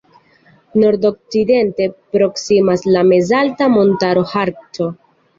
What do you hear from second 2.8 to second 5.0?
la mezalta montaro Harco.